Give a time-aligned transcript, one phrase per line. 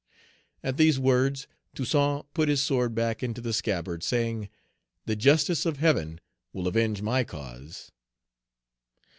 [0.63, 1.45] At these words,
[1.75, 4.49] Toussaint put his sword back into the scabbard, saying,
[5.05, 6.19] "The justice of Heaven
[6.53, 7.91] will avenge my cause."